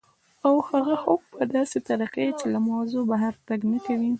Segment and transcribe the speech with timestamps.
[0.45, 4.09] او هغه هم په داسې طریقه چې له موضوع بهر تګ نه کوي